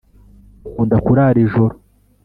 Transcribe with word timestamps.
ukunda 0.67 0.97
kurara 1.05 1.39
ijoro. 1.45 1.75